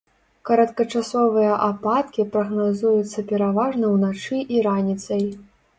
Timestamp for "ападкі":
1.67-2.27